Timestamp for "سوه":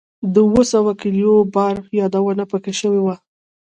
0.73-0.91